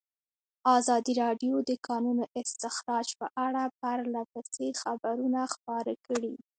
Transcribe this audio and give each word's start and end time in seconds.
ازادي 0.77 1.13
راډیو 1.23 1.55
د 1.63 1.65
د 1.69 1.71
کانونو 1.87 2.23
استخراج 2.41 3.07
په 3.19 3.27
اړه 3.45 3.63
پرله 3.79 4.21
پسې 4.31 4.65
خبرونه 4.81 5.41
خپاره 5.53 5.93
کړي. 6.05 6.35